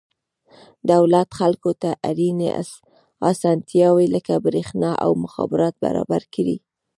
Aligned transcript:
دولت 0.91 1.29
خلکو 1.39 1.71
ته 1.81 1.89
اړینې 2.09 2.49
اسانتیاوې 3.31 4.05
لکه 4.15 4.33
برېښنا 4.45 4.91
او 5.03 5.11
مخابرات 5.23 5.75
برابر 5.85 6.21
کړي. 6.33 6.57